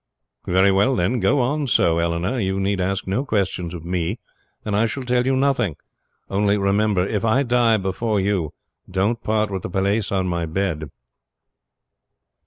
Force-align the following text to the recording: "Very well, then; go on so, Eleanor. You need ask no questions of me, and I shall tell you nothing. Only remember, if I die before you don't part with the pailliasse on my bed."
"Very 0.47 0.71
well, 0.71 0.95
then; 0.95 1.19
go 1.19 1.41
on 1.41 1.67
so, 1.67 1.99
Eleanor. 1.99 2.39
You 2.39 2.59
need 2.59 2.81
ask 2.81 3.05
no 3.05 3.23
questions 3.23 3.71
of 3.71 3.85
me, 3.85 4.17
and 4.65 4.75
I 4.75 4.87
shall 4.87 5.03
tell 5.03 5.27
you 5.27 5.35
nothing. 5.35 5.75
Only 6.27 6.57
remember, 6.57 7.05
if 7.05 7.23
I 7.23 7.43
die 7.43 7.77
before 7.77 8.19
you 8.19 8.51
don't 8.89 9.21
part 9.21 9.51
with 9.51 9.61
the 9.61 9.69
pailliasse 9.69 10.11
on 10.11 10.25
my 10.27 10.47
bed." 10.47 10.89